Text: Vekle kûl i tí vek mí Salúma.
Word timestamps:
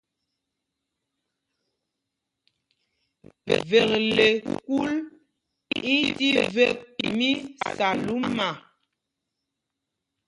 Vekle 3.69 4.27
kûl 4.63 4.91
i 5.95 5.95
tí 6.17 6.29
vek 6.55 6.77
mí 7.17 7.31
Salúma. 7.75 8.49